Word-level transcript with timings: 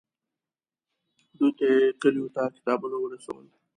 دوی 1.37 1.51
ته 1.57 1.65
یې 1.71 1.79
کلیو 2.01 2.27
ته 2.35 2.43
کتابونه 2.55 2.97
ورسول. 2.99 3.45